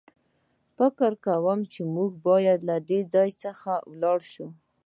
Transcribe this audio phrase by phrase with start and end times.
[0.77, 4.47] زه فکر کوم چې موږ بايد له دې ځای څخه ولاړ شو.